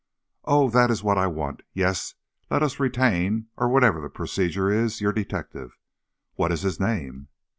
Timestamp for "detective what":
5.13-6.51